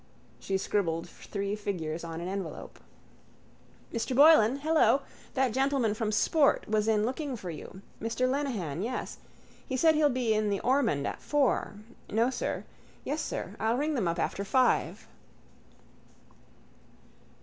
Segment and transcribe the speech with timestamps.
[0.39, 2.79] She scribbled three figures on an envelope.
[3.93, 4.55] —Mr Boylan!
[4.55, 5.03] Hello!
[5.35, 7.83] That gentleman from Sport was in looking for you.
[8.01, 9.19] Mr Lenehan, yes.
[9.67, 11.75] He said he'll be in the Ormond at four.
[12.09, 12.63] No, sir.
[13.03, 13.55] Yes, sir.
[13.59, 15.05] I'll ring them up after five.